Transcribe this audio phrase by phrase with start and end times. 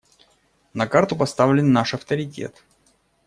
[0.73, 2.63] На карту поставлен наш авторитет.